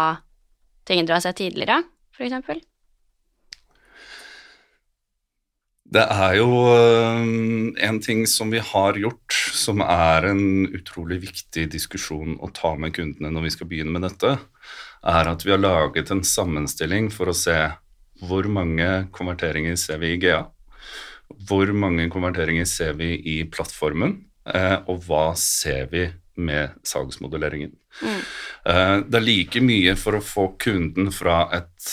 ting 0.85 1.01
dere 1.03 1.17
har 1.17 1.25
sett 1.25 1.41
tidligere, 1.41 1.81
for 2.13 2.29
eksempel? 2.29 2.61
Det 5.87 6.03
er 6.03 6.33
jo 6.35 6.47
øh, 6.67 7.21
en 7.87 7.99
ting 8.03 8.25
som 8.27 8.51
vi 8.51 8.59
har 8.59 8.97
gjort, 8.99 9.35
som 9.55 9.79
er 9.83 10.25
en 10.33 10.67
utrolig 10.75 11.21
viktig 11.23 11.67
diskusjon 11.71 12.35
å 12.43 12.49
ta 12.51 12.73
med 12.75 12.91
kundene 12.97 13.31
når 13.31 13.45
vi 13.45 13.51
skal 13.55 13.69
begynne 13.71 13.93
med 13.95 14.03
dette, 14.03 14.33
er 15.07 15.29
at 15.31 15.45
vi 15.45 15.53
har 15.53 15.61
laget 15.61 16.11
en 16.11 16.25
sammenstilling 16.27 17.07
for 17.13 17.31
å 17.31 17.35
se 17.37 17.55
hvor 18.19 18.49
mange 18.51 19.07
konverteringer 19.15 19.77
ser 19.79 20.01
vi 20.01 20.11
i 20.15 20.17
GA, 20.19 20.41
hvor 21.47 21.71
mange 21.71 22.09
konverteringer 22.11 22.67
ser 22.67 22.97
vi 22.99 23.13
i 23.23 23.37
plattformen, 23.47 24.17
eh, 24.51 24.81
og 24.91 25.05
hva 25.07 25.29
ser 25.39 25.87
vi 25.93 26.09
med 26.37 26.75
salgsmodelleringen. 26.85 27.71
Mm. 28.03 28.19
Det 29.07 29.17
er 29.17 29.23
like 29.23 29.61
mye 29.63 29.95
for 29.97 30.19
å 30.19 30.21
få 30.21 30.43
kunden 30.61 31.07
fra 31.15 31.47
et 31.55 31.87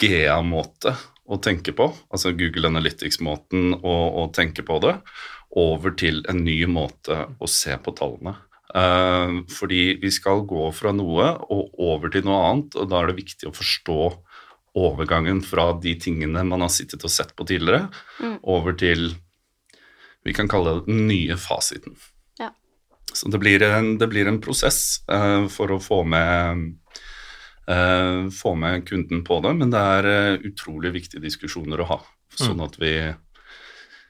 GA-måte 0.00 0.96
å 1.26 1.38
tenke 1.42 1.74
på, 1.76 1.88
altså 2.12 2.32
Google 2.38 2.70
Analytics-måten 2.70 3.80
å, 3.80 3.94
å 4.22 4.26
tenke 4.34 4.64
på 4.66 4.78
det, 4.84 4.96
over 5.56 5.94
til 5.98 6.22
en 6.30 6.42
ny 6.44 6.58
måte 6.70 7.24
å 7.38 7.48
se 7.50 7.76
på 7.82 7.94
tallene. 7.96 8.36
Eh, 8.76 9.34
fordi 9.52 9.82
vi 10.02 10.10
skal 10.14 10.44
gå 10.48 10.68
fra 10.76 10.92
noe 10.94 11.32
og 11.50 11.76
over 11.82 12.12
til 12.12 12.26
noe 12.26 12.42
annet, 12.50 12.78
og 12.78 12.90
da 12.90 13.02
er 13.02 13.10
det 13.10 13.20
viktig 13.22 13.50
å 13.50 13.56
forstå 13.56 14.00
overgangen 14.76 15.40
fra 15.40 15.70
de 15.80 15.94
tingene 16.00 16.42
man 16.44 16.64
har 16.66 16.72
sittet 16.72 17.04
og 17.06 17.12
sett 17.12 17.32
på 17.36 17.46
tidligere, 17.48 17.86
over 18.44 18.76
til 18.76 19.14
vi 20.26 20.34
kan 20.34 20.50
kalle 20.50 20.80
det 20.80 20.90
den 20.90 21.06
nye 21.08 21.36
fasiten. 21.38 21.94
Ja. 22.40 22.50
Så 23.14 23.30
det 23.32 23.38
blir 23.40 23.62
en, 23.62 23.94
det 24.00 24.08
blir 24.10 24.28
en 24.28 24.40
prosess 24.42 25.00
eh, 25.08 25.46
for 25.52 25.72
å 25.72 25.82
få 25.82 26.02
med 26.04 26.74
få 27.66 28.54
med 28.54 28.84
kunden 28.86 29.24
på 29.26 29.40
det, 29.42 29.54
men 29.58 29.72
det 29.74 29.80
er 29.98 30.06
eh, 30.10 30.44
utrolig 30.46 30.92
viktige 30.94 31.24
diskusjoner 31.24 31.82
å 31.82 31.88
ha. 31.90 31.96
Sånn 32.36 32.60
at 32.62 32.76
vi 32.78 32.92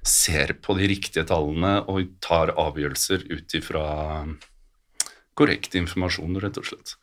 ser 0.07 0.53
på 0.63 0.77
de 0.79 0.89
riktige 0.91 1.25
tallene 1.27 1.79
og 1.91 2.19
tar 2.23 2.53
avgjørelser 2.59 3.27
ut 3.33 3.57
ifra 3.59 3.87
korrekt 5.37 5.75
informasjon, 5.77 6.39
rett 6.41 6.57
og 6.57 6.65
slett. 6.65 6.95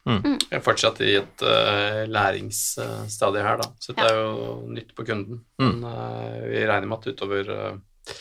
Jeg 0.50 0.58
er 0.58 0.64
fortsatt 0.66 1.02
i 1.06 1.12
et 1.20 1.44
uh, 1.46 2.02
læringsstadie 2.10 3.44
her, 3.46 3.60
da. 3.62 3.68
Så 3.78 3.94
dette 3.94 4.08
er 4.10 4.18
jo 4.18 4.56
nytt 4.74 4.96
på 4.98 5.06
kunden. 5.06 5.44
Men 5.62 5.84
uh, 5.86 6.40
vi 6.50 6.64
regner 6.66 6.90
med 6.90 6.98
at 6.98 7.12
utover 7.14 7.52
uh, 7.54 8.16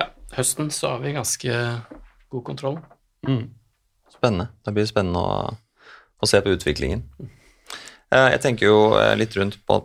ja, 0.00 0.06
høsten 0.38 0.72
så 0.72 0.94
har 0.94 1.04
vi 1.04 1.12
ganske 1.18 1.58
god 2.32 2.46
kontroll. 2.46 2.80
Spennende. 4.14 4.48
Det 4.64 4.74
blir 4.78 4.88
spennende 4.88 5.20
å, 5.20 5.52
å 6.24 6.30
se 6.30 6.40
på 6.40 6.54
utviklingen. 6.56 7.04
Eh, 8.14 8.28
Jeg 8.34 8.42
tenker 8.44 8.70
jo 8.70 8.78
eh, 8.98 9.14
litt 9.18 9.36
rundt 9.38 9.58
på 9.66 9.78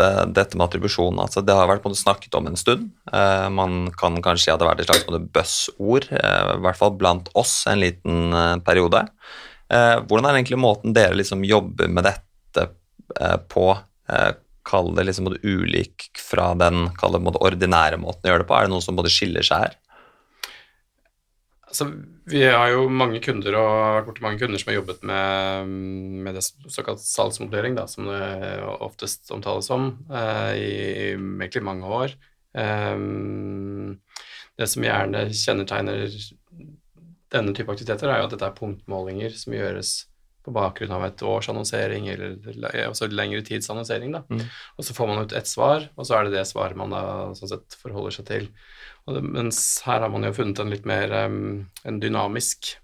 eh, 0.00 0.22
dette 0.34 0.56
med 0.56 0.66
attribusjon. 0.68 1.20
Altså, 1.20 1.42
det 1.44 1.56
har 1.56 1.68
vært 1.70 1.84
på 1.84 1.90
en 1.90 1.94
måte 1.94 2.04
snakket 2.04 2.38
om 2.38 2.48
en 2.50 2.58
stund. 2.60 2.88
Man 3.54 3.92
kan 3.98 4.18
kanskje 4.24 4.46
si 4.46 4.52
at 4.52 4.60
det 4.60 4.66
har 4.68 4.74
vært 4.74 4.84
et 4.84 4.90
slags 4.90 5.28
buzzord, 5.34 6.08
i 6.12 6.62
hvert 6.64 6.80
fall 6.80 6.96
blant 6.98 7.30
oss, 7.38 7.60
en 7.70 7.80
liten 7.82 8.34
periode. 8.66 9.04
Hvordan 9.68 10.28
er 10.28 10.38
egentlig 10.38 10.60
måten 10.60 10.94
dere 10.96 11.16
liksom 11.18 11.42
jobber 11.44 11.90
med 11.92 12.06
dette 12.08 12.68
på? 13.52 13.64
Kall 14.68 14.92
det 14.96 15.06
liksom 15.08 15.32
ulik 15.42 16.10
fra 16.20 16.50
den 16.60 16.86
det 16.92 17.40
ordinære 17.40 18.00
måten 18.00 18.28
å 18.28 18.32
gjøre 18.32 18.44
det 18.44 18.48
på. 18.50 18.56
Er 18.56 18.68
det 18.68 18.74
noe 18.76 18.84
som 18.84 18.96
både 18.96 19.12
skiller 19.12 19.44
seg 19.44 19.66
her? 19.66 19.76
Altså, 21.68 21.84
vi 22.32 22.40
har 22.48 22.70
jo 22.72 22.86
mange 22.88 23.20
kunder 23.20 23.56
og 23.60 23.70
har 23.76 24.06
borti 24.06 24.24
mange 24.24 24.40
kunder 24.40 24.60
som 24.60 24.70
har 24.70 24.78
jobbet 24.78 25.02
med, 25.04 25.72
med 26.24 26.38
det 26.38 26.44
såkalt 26.72 27.02
salgsmodellering, 27.04 27.76
da, 27.76 27.84
som 27.90 28.08
det 28.08 28.30
oftest 28.84 29.28
omtales 29.34 29.68
som, 29.68 29.90
eh, 30.08 30.52
i 30.56 30.70
egentlig 31.12 31.64
mange 31.66 31.90
år. 31.98 32.14
Eh, 32.56 32.96
det 34.58 34.68
som 34.72 34.86
gjerne 34.86 35.26
kjennetegner 35.28 36.06
denne 37.36 37.52
type 37.54 37.72
aktiviteter, 37.72 38.08
er 38.08 38.22
jo 38.22 38.30
at 38.30 38.34
dette 38.34 38.48
er 38.48 38.56
punktmålinger 38.56 39.36
som 39.36 39.52
gjøres 39.52 39.92
på 40.48 40.54
bakgrunn 40.56 40.96
av 40.96 41.04
et 41.06 41.22
års 41.28 41.50
annonsering, 41.52 42.08
eller 42.10 42.34
le- 42.48 42.88
også 42.88 43.10
lengre 43.12 43.44
tids 43.46 43.70
annonsering. 43.70 44.16
Da. 44.16 44.24
Mm. 44.32 44.42
Og 44.76 44.88
så 44.88 44.96
får 44.96 45.12
man 45.12 45.22
ut 45.22 45.36
ett 45.36 45.50
svar, 45.50 45.86
og 45.94 46.08
så 46.08 46.18
er 46.18 46.26
det 46.26 46.38
det 46.38 46.48
svaret 46.48 46.80
man 46.80 46.96
da 46.96 47.04
sånn 47.38 47.52
sett 47.52 47.78
forholder 47.78 48.18
seg 48.18 48.28
til. 48.32 48.50
Og 49.06 49.16
det, 49.16 49.22
mens 49.28 49.62
her 49.86 50.02
har 50.04 50.12
man 50.12 50.26
jo 50.26 50.34
funnet 50.36 50.64
en 50.64 50.72
litt 50.72 50.88
mer 50.88 51.12
um, 51.28 51.68
en 51.84 52.00
dynamisk 52.02 52.74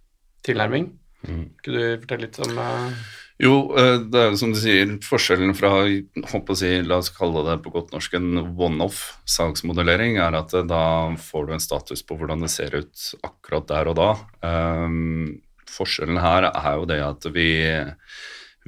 tilnærming. 0.44 0.92
Kunne 1.25 1.83
du 1.83 2.00
fortelle 2.04 2.26
litt 2.28 2.40
om 2.44 2.59
uh... 2.61 3.04
Jo, 3.42 3.54
eh, 3.75 3.97
det 4.12 4.21
er 4.21 4.28
jo 4.30 4.37
som 4.38 4.52
du 4.54 4.59
sier, 4.62 4.92
forskjellen 5.02 5.56
fra 5.59 5.73
håper 5.83 6.54
å 6.54 6.59
si, 6.59 6.68
la 6.87 7.00
oss 7.00 7.11
kalle 7.11 7.42
det 7.49 7.56
på 7.64 7.73
godt 7.75 7.90
norsk 7.90 8.12
en 8.14 8.44
one-off 8.54 9.00
salgsmodellering, 9.26 10.21
er 10.23 10.37
at 10.38 10.54
eh, 10.54 10.66
da 10.71 10.85
får 11.18 11.49
du 11.49 11.56
en 11.56 11.64
status 11.64 12.04
på 12.06 12.14
hvordan 12.21 12.44
det 12.44 12.52
ser 12.54 12.76
ut 12.78 13.09
akkurat 13.26 13.66
der 13.73 13.90
og 13.90 13.99
da. 13.99 14.11
Um, 14.47 15.40
forskjellen 15.75 16.21
her 16.23 16.49
er 16.50 16.78
jo 16.78 16.87
det 16.88 17.00
at 17.04 17.26
vi, 17.35 17.49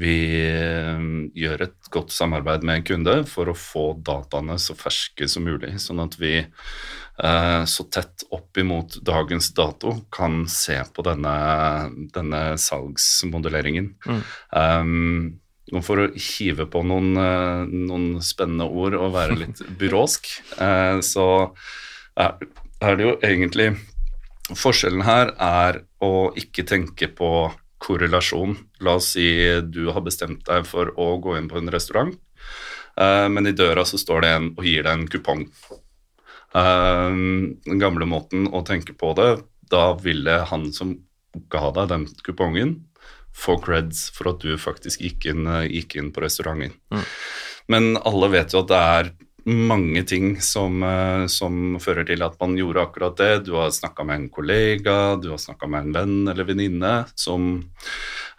vi 0.00 0.16
eh, 0.42 1.06
gjør 1.36 1.66
et 1.68 1.90
godt 1.94 2.12
samarbeid 2.14 2.66
med 2.66 2.80
en 2.80 2.86
kunde 2.90 3.16
for 3.30 3.50
å 3.50 3.56
få 3.56 3.86
dataene 4.04 4.58
så 4.62 4.76
ferske 4.78 5.28
som 5.30 5.46
mulig, 5.48 5.76
sånn 5.82 6.02
at 6.04 6.18
vi 6.20 6.34
eh, 6.42 7.62
så 7.64 7.88
tett 7.92 8.26
opp 8.34 8.60
imot 8.60 9.00
dagens 9.06 9.52
dato 9.56 9.96
kan 10.14 10.44
se 10.52 10.78
på 10.92 11.06
denne, 11.06 11.34
denne 12.16 12.44
salgsmodelleringen. 12.60 13.92
Um, 14.52 15.40
og 15.74 15.82
for 15.82 15.98
å 15.98 16.10
hive 16.14 16.68
på 16.70 16.84
noen, 16.86 17.16
eh, 17.18 17.64
noen 17.88 18.22
spennende 18.22 18.68
ord 18.70 18.94
og 19.00 19.16
være 19.16 19.40
litt 19.40 19.64
byråsk, 19.80 20.30
så 21.02 21.26
er 22.16 22.96
det 22.96 23.04
jo 23.04 23.16
egentlig 23.24 23.72
Forskjellen 24.54 25.02
her 25.02 25.32
er 25.42 25.80
å 26.04 26.30
ikke 26.38 26.62
tenke 26.68 27.08
på 27.10 27.30
korrelasjon. 27.82 28.54
La 28.84 28.96
oss 29.00 29.12
si 29.16 29.26
du 29.66 29.88
har 29.90 30.04
bestemt 30.06 30.44
deg 30.46 30.66
for 30.68 30.92
å 30.94 31.16
gå 31.22 31.34
inn 31.38 31.48
på 31.50 31.58
en 31.58 31.72
restaurant, 31.72 32.14
eh, 32.96 33.26
men 33.28 33.46
i 33.46 33.56
døra 33.56 33.84
så 33.84 33.98
står 33.98 34.22
det 34.22 34.30
en 34.36 34.48
og 34.54 34.64
gir 34.64 34.86
deg 34.86 34.92
en 34.92 35.08
kupong. 35.10 35.44
Eh, 36.54 37.10
den 37.66 37.82
gamle 37.82 38.06
måten 38.06 38.46
å 38.48 38.64
tenke 38.66 38.94
på 38.94 39.12
det, 39.18 39.42
da 39.70 39.94
ville 39.98 40.40
han 40.46 40.70
som 40.72 40.94
ga 41.52 41.72
deg 41.74 41.90
den 41.90 42.06
kupongen, 42.22 42.76
få 43.36 43.58
creds 43.60 44.06
for 44.14 44.30
at 44.32 44.40
du 44.40 44.54
faktisk 44.56 45.02
gikk 45.02 45.26
inn, 45.32 45.46
eh, 45.46 45.66
gikk 45.68 45.98
inn 45.98 46.12
på 46.12 46.22
restauranten. 46.22 46.78
Men 47.68 47.96
alle 47.98 48.30
vet 48.30 48.54
jo 48.54 48.62
at 48.62 48.70
det 48.70 48.78
er 48.80 49.10
mange 49.46 50.02
ting 50.02 50.40
som, 50.42 50.82
eh, 50.82 51.26
som 51.30 51.78
fører 51.78 52.06
til 52.06 52.22
at 52.26 52.34
man 52.40 52.56
gjorde 52.58 52.82
akkurat 52.82 53.16
det. 53.16 53.44
Du 53.46 53.54
har 53.54 53.70
snakka 53.70 54.04
med 54.04 54.16
en 54.16 54.28
kollega, 54.28 55.16
du 55.22 55.30
har 55.30 55.38
snakka 55.38 55.68
med 55.70 55.86
en 55.86 55.92
venn 55.94 56.28
eller 56.28 56.44
venninne 56.44 57.06
som 57.14 57.70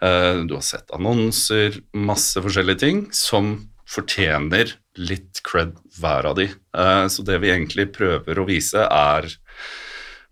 eh, 0.01 0.43
Du 0.43 0.53
har 0.53 0.65
sett 0.65 0.91
annonser, 0.91 1.79
masse 1.93 2.41
forskjellige 2.43 2.79
ting 2.83 3.07
som 3.11 3.69
fortjener 3.87 4.75
litt 4.99 5.39
cred 5.47 5.77
hver 5.97 6.27
av 6.27 6.35
de. 6.35 6.49
Eh, 6.51 7.07
så 7.07 7.23
det 7.23 7.39
vi 7.39 7.53
egentlig 7.55 7.87
prøver 7.95 8.39
å 8.39 8.47
vise, 8.47 8.83
er 8.83 9.31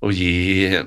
å 0.03 0.11
gi 0.11 0.83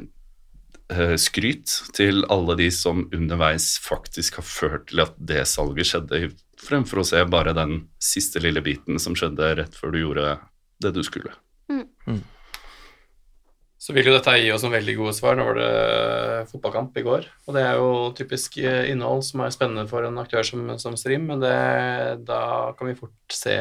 skryt 1.21 1.69
til 1.93 2.23
alle 2.33 2.55
de 2.57 2.71
som 2.73 3.03
underveis 3.13 3.75
faktisk 3.85 4.39
har 4.39 4.47
ført 4.49 4.87
til 4.89 5.03
at 5.05 5.19
det 5.21 5.43
salget 5.45 5.91
skjedde, 5.91 6.31
fremfor 6.59 7.03
å 7.03 7.07
se 7.07 7.21
bare 7.31 7.55
den 7.57 7.81
siste 8.03 8.43
lille 8.43 8.63
biten 8.65 8.99
som 9.03 9.17
skjedde 9.19 9.55
rett 9.61 9.79
før 9.79 9.95
du 9.95 10.01
gjorde 10.03 10.35
det 10.83 10.93
du 10.97 11.01
skulle. 11.07 11.33
Så 13.79 13.95
vil 13.95 14.09
jo 14.11 14.15
dette 14.17 14.35
gi 14.41 14.51
oss 14.51 14.65
noen 14.65 14.75
veldig 14.75 14.95
gode 14.99 15.15
svar. 15.15 15.37
Nå 15.39 15.45
var 15.47 15.59
det 15.59 16.49
fotballkamp 16.51 16.97
i 16.99 17.05
går, 17.07 17.29
og 17.47 17.55
det 17.55 17.63
er 17.63 17.79
jo 17.79 17.93
typisk 18.19 18.59
eh, 18.59 18.89
innhold 18.91 19.23
som 19.27 19.45
er 19.45 19.55
spennende 19.55 19.87
for 19.91 20.05
en 20.05 20.19
aktør 20.19 20.43
som, 20.47 20.65
som 20.83 20.97
Stream, 20.99 21.29
men 21.31 21.45
det, 21.45 21.55
da 22.27 22.75
kan 22.79 22.91
vi 22.91 22.99
fort 22.99 23.15
se 23.33 23.55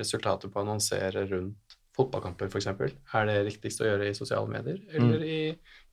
resultatet 0.00 0.50
på 0.50 0.58
å 0.58 0.64
annonsere 0.64 1.22
rundt 1.30 1.78
fotballkamper, 1.94 2.50
f.eks. 2.50 2.66
Er 3.14 3.30
det 3.30 3.38
riktigst 3.46 3.82
å 3.82 3.86
gjøre 3.86 4.10
i 4.10 4.18
sosiale 4.18 4.50
medier 4.50 4.80
eller 4.98 5.22
i 5.22 5.38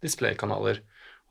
displaykanaler? 0.01 0.81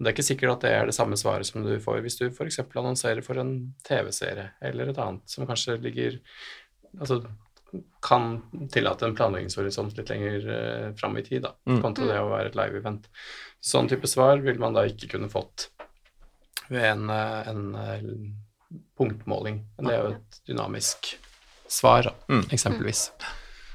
Det 0.00 0.08
er 0.08 0.14
ikke 0.16 0.24
sikkert 0.24 0.52
at 0.54 0.62
det 0.64 0.70
er 0.72 0.86
det 0.88 0.94
samme 0.96 1.16
svaret 1.20 1.44
som 1.44 1.60
du 1.62 1.74
får 1.82 2.00
hvis 2.00 2.16
du 2.16 2.24
f.eks. 2.30 2.58
annonserer 2.72 3.20
for 3.22 3.36
en 3.42 3.74
TV-serie 3.84 4.46
eller 4.64 4.88
et 4.88 4.98
annet 5.02 5.28
som 5.28 5.46
kanskje 5.48 5.76
ligger 5.84 6.18
Altså 6.98 7.20
kan 8.02 8.40
tillate 8.72 9.06
en 9.06 9.12
planleggingshorisont 9.14 9.92
litt 9.94 10.08
lenger 10.10 10.46
eh, 10.50 10.86
fram 10.98 11.14
i 11.20 11.22
tid, 11.22 11.44
da, 11.44 11.52
Mm. 11.68 11.76
kontra 11.84 12.06
det 12.08 12.16
å 12.18 12.30
være 12.32 12.48
et 12.50 12.56
live-event. 12.58 13.04
Sånn 13.62 13.86
type 13.88 14.08
svar 14.10 14.40
vil 14.42 14.58
man 14.58 14.74
da 14.74 14.82
ikke 14.90 15.06
kunne 15.12 15.28
fått 15.30 15.68
ved 16.68 16.82
en, 16.82 17.04
eh, 17.14 17.48
en, 17.52 17.62
eh, 17.76 18.80
punktmåling. 18.98 19.60
Men 19.78 19.86
det 19.86 19.94
er 19.94 20.02
jo 20.02 20.16
et 20.16 20.40
dynamisk 20.50 21.12
svar, 21.68 22.02
da, 22.02 22.14
Mm. 22.28 22.42
eksempelvis. 22.50 23.10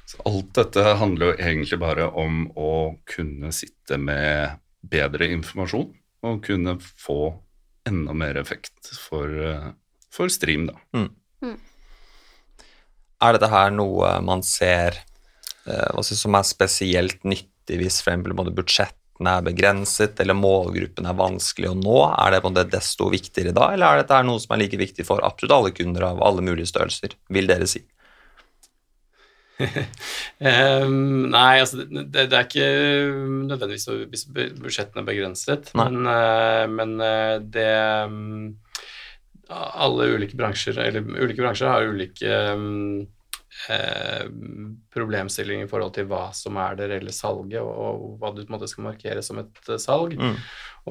Så 0.05 0.20
alt 0.25 0.51
dette 0.53 0.84
handler 1.00 1.32
jo 1.32 1.38
egentlig 1.38 1.79
bare 1.79 2.12
om 2.12 2.50
å 2.58 3.00
kunne 3.05 3.53
sitte 3.53 3.98
med 3.98 4.60
bedre 4.84 5.29
informasjon 5.32 5.94
og 6.25 6.44
kunne 6.46 6.77
få 6.82 7.20
enda 7.86 8.15
mer 8.17 8.38
effekt 8.41 8.91
for, 8.98 9.29
eh, 9.29 9.72
for 10.12 10.32
stream, 10.34 10.67
da. 10.72 10.77
Er 13.22 13.36
dette 13.36 13.50
her 13.50 13.72
noe 13.72 14.20
man 14.25 14.44
ser 14.44 14.98
eh, 15.65 16.01
som 16.01 16.38
er 16.38 16.46
spesielt 16.48 17.24
nyttig 17.24 17.79
hvis 17.79 18.01
for 18.01 18.12
eksempel 18.12 18.36
både 18.38 18.53
budsjettene 18.55 19.38
er 19.38 19.46
begrenset 19.46 20.20
eller 20.20 20.38
målgruppen 20.38 21.08
er 21.08 21.17
vanskelig 21.17 21.72
å 21.72 21.77
nå? 21.79 21.98
Er 22.12 22.36
det 22.36 22.41
på 22.44 22.51
en 22.51 22.58
måte 22.58 22.74
desto 22.74 23.10
viktigere 23.13 23.55
da, 23.55 23.72
eller 23.74 23.88
er 23.88 24.03
dette 24.03 24.20
her 24.20 24.27
noe 24.27 24.41
som 24.44 24.55
er 24.55 24.65
like 24.65 24.82
viktig 24.82 25.08
for 25.08 25.24
absolutt 25.25 25.55
alle 25.55 25.75
kunder 25.77 26.10
av 26.10 26.22
alle 26.25 26.44
mulige 26.46 26.70
størrelser, 26.74 27.15
vil 27.29 27.50
dere 27.50 27.70
si? 27.70 27.86
Ehm, 30.46 31.30
nei, 31.32 31.62
altså 31.62 31.86
det, 31.88 32.10
det 32.14 32.36
er 32.36 32.44
ikke 32.44 32.68
nødvendigvis 33.48 34.26
budsjettene 34.60 35.06
begrenset, 35.08 35.72
Nei. 35.78 35.88
men, 35.88 36.10
uh, 36.10 36.66
men 36.72 36.96
uh, 37.00 37.38
det 37.40 37.70
um, 38.04 38.58
Alle 39.48 40.10
ulike 40.16 40.36
bransjer, 40.36 40.80
eller 40.82 41.06
ulike 41.06 41.40
bransjer 41.40 41.72
har 41.72 41.88
ulike 41.88 42.42
mm, 42.60 43.06
eh, 43.72 44.26
problemstillinger 44.94 45.66
i 45.66 45.70
forhold 45.72 45.94
til 45.96 46.08
hva 46.10 46.28
som 46.36 46.58
er 46.62 46.78
det 46.80 46.90
reelle 46.92 47.14
salget, 47.16 47.60
og, 47.62 47.72
og 47.76 48.16
hva 48.22 48.32
du 48.36 48.44
måte 48.52 48.68
skal 48.72 48.88
markere 48.90 49.24
som 49.26 49.40
et 49.42 49.70
eh, 49.72 49.80
salg. 49.82 50.16
Mm. 50.20 50.36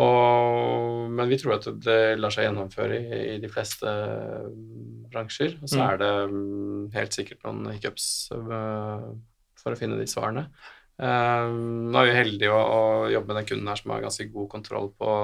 Og, 0.04 1.10
men 1.14 1.30
vi 1.30 1.38
tror 1.38 1.58
at 1.58 1.68
det 1.84 1.98
lar 2.18 2.34
seg 2.34 2.48
gjennomføre 2.48 2.96
i, 2.98 3.20
i 3.34 3.40
de 3.42 3.50
fleste 3.52 3.86
mm, 3.86 5.10
bransjer. 5.14 5.58
Og 5.62 5.68
så 5.70 5.78
Mm. 5.78 5.84
er 5.90 6.00
det 6.02 6.12
mm, 6.32 6.80
helt 6.96 7.14
sikkert 7.20 7.44
noen 7.46 7.68
hiccups 7.74 8.08
øh, 8.34 9.12
for 9.60 9.72
å 9.74 9.78
finne 9.78 10.00
de 10.00 10.08
svarene. 10.10 10.48
Eh, 10.94 11.46
nå 11.50 11.98
er 11.98 12.06
vi 12.06 12.14
heldige 12.14 12.52
å, 12.54 12.60
å 12.60 13.08
jobbe 13.10 13.32
med 13.32 13.40
den 13.40 13.48
kunden 13.48 13.70
her 13.70 13.80
som 13.80 13.94
har 13.94 14.04
ganske 14.04 14.28
god 14.30 14.50
kontroll 14.52 14.92
på, 14.98 15.16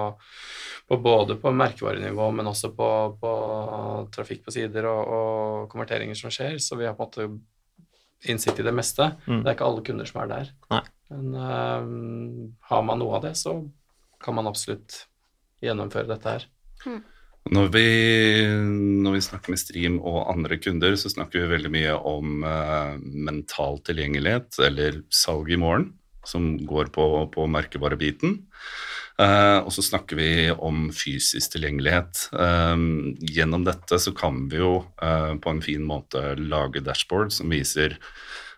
på 0.90 0.98
både 1.04 1.36
på 1.42 1.52
merkevarenivå, 1.54 2.30
men 2.34 2.50
også 2.50 2.72
på, 2.74 2.90
på 3.20 3.34
trafikk 4.14 4.44
på 4.46 4.54
sider 4.54 4.88
og, 4.90 5.02
og 5.18 5.68
konverteringer 5.72 6.18
som 6.18 6.34
skjer. 6.34 6.58
Så 6.62 6.78
vi 6.80 6.88
har 6.88 6.96
på 6.98 7.06
en 7.06 7.12
måte 7.12 8.30
innsikt 8.30 8.60
i 8.60 8.66
det 8.66 8.74
meste. 8.76 9.12
Mm. 9.26 9.42
Det 9.42 9.46
er 9.46 9.54
ikke 9.56 9.68
alle 9.68 9.86
kunder 9.86 10.10
som 10.10 10.24
er 10.24 10.32
der. 10.34 10.50
Nei. 10.74 10.82
Men 11.10 11.30
um, 11.34 12.50
har 12.70 12.82
man 12.86 13.00
noe 13.02 13.16
av 13.18 13.24
det, 13.24 13.32
så 13.38 13.56
kan 14.22 14.36
man 14.36 14.50
absolutt 14.50 15.04
gjennomføre 15.64 16.10
dette 16.10 16.34
her. 16.36 16.44
Når 17.48 17.70
vi, 17.72 17.86
når 19.00 19.14
vi 19.16 19.22
snakker 19.24 19.54
med 19.54 19.60
Stream 19.62 19.96
og 20.04 20.28
andre 20.28 20.58
kunder, 20.60 20.92
så 21.00 21.08
snakker 21.08 21.40
vi 21.40 21.54
veldig 21.54 21.70
mye 21.72 21.94
om 21.96 22.44
eh, 22.44 22.98
mental 23.00 23.80
tilgjengelighet, 23.86 24.58
eller 24.66 25.00
salg 25.08 25.48
i 25.48 25.58
morgen, 25.58 25.88
som 26.28 26.52
går 26.68 26.92
på, 26.92 27.06
på 27.32 27.46
merkevarebiten. 27.48 28.36
Eh, 29.20 29.58
og 29.64 29.72
så 29.72 29.84
snakker 29.84 30.20
vi 30.20 30.30
om 30.52 30.90
fysisk 30.92 31.56
tilgjengelighet. 31.56 32.26
Eh, 32.36 32.76
gjennom 33.32 33.64
dette 33.64 33.98
så 34.04 34.12
kan 34.16 34.44
vi 34.52 34.60
jo 34.60 34.74
eh, 35.00 35.32
på 35.40 35.54
en 35.56 35.64
fin 35.64 35.86
måte 35.86 36.34
lage 36.40 36.84
dashboard 36.84 37.32
som 37.36 37.56
viser 37.56 37.96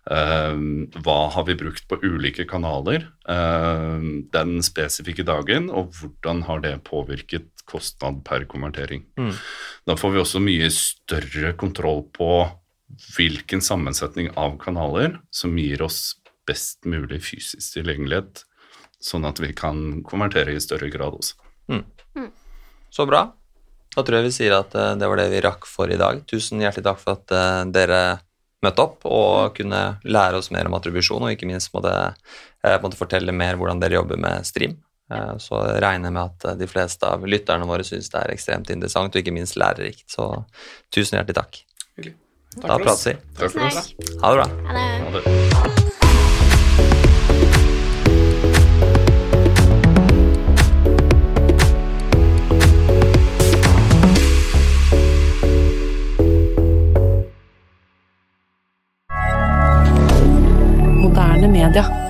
Uh, 0.03 0.59
hva 1.07 1.29
har 1.31 1.45
vi 1.47 1.55
brukt 1.55 1.85
på 1.87 1.95
ulike 2.03 2.43
kanaler 2.51 3.05
uh, 3.31 4.03
den 4.35 4.57
spesifikke 4.67 5.23
dagen, 5.23 5.69
og 5.71 5.95
hvordan 5.95 6.41
har 6.49 6.65
det 6.65 6.73
påvirket 6.89 7.52
kostnad 7.69 8.23
per 8.27 8.47
konvertering. 8.51 9.05
Mm. 9.19 9.33
Da 9.89 9.97
får 9.99 10.15
vi 10.15 10.23
også 10.23 10.43
mye 10.43 10.71
større 10.75 11.55
kontroll 11.59 12.05
på 12.15 12.33
hvilken 13.17 13.63
sammensetning 13.65 14.31
av 14.37 14.59
kanaler 14.61 15.17
som 15.33 15.57
gir 15.59 15.83
oss 15.85 16.19
best 16.49 16.85
mulig 16.85 17.23
fysisk 17.25 17.79
tilgjengelighet, 17.79 18.43
sånn 19.03 19.25
at 19.29 19.41
vi 19.41 19.53
kan 19.57 20.03
konvertere 20.07 20.57
i 20.57 20.63
større 20.63 20.91
grad 20.93 21.17
også. 21.17 21.39
Så 22.93 23.07
bra. 23.09 23.25
Da 23.93 24.03
tror 24.05 24.19
jeg 24.19 24.29
vi 24.29 24.35
sier 24.35 24.55
at 24.57 24.75
eh, 24.77 24.95
det 25.01 25.09
var 25.09 25.21
det 25.21 25.31
vi 25.33 25.41
rakk 25.45 25.67
for 25.69 25.91
i 25.93 25.99
dag. 26.01 26.23
Tusen 26.29 26.61
hjertelig 26.61 26.85
takk 26.87 27.01
for 27.01 27.17
at 27.17 27.33
eh, 27.37 27.65
dere 27.73 28.01
møtte 28.63 28.85
opp 28.85 29.07
og 29.09 29.57
kunne 29.57 29.81
lære 30.05 30.39
oss 30.39 30.53
mer 30.55 30.69
om 30.69 30.77
attribusjon, 30.79 31.25
og 31.25 31.35
ikke 31.35 31.49
minst 31.51 31.73
måtte, 31.75 31.93
eh, 32.63 32.79
måtte 32.85 33.01
fortelle 33.01 33.35
mer 33.37 33.59
hvordan 33.61 33.83
dere 33.83 33.99
jobber 33.99 34.21
med 34.21 34.49
stream. 34.49 34.79
Eh, 35.13 35.35
jeg 35.69 35.83
regner 35.85 36.09
jeg 36.09 36.17
med 36.17 36.23
at 36.25 36.49
eh, 36.49 36.59
de 36.63 36.69
fleste 36.71 37.09
av 37.09 37.27
lytterne 37.29 37.69
våre 37.69 37.85
syns 37.87 38.11
det 38.13 38.23
er 38.23 38.35
ekstremt 38.35 38.73
interessant 38.73 39.13
og 39.13 39.23
ikke 39.23 39.35
minst 39.35 39.59
lærerikt. 39.61 40.07
Så 40.11 40.31
tusen 40.95 41.19
hjertelig 41.19 41.39
takk. 41.43 41.63
Takk 42.53 42.69
Da 42.69 42.77
prates 42.81 43.07
vi. 43.09 43.17
Takk 43.39 43.55
for 43.55 43.69
oss. 43.69 43.95
Ha 44.23 44.33
det 44.33 44.37
bra. 44.41 44.49
Ha 44.69 44.73
det. 44.77 45.23
Ha 45.57 45.65
det. 45.69 45.83
Moderne 61.03 61.49
media. 61.49 62.02